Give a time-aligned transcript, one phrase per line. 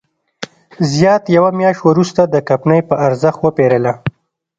[0.93, 3.93] زیات یوه میاشت وروسته د کمپنۍ په ارزښت وپېرله.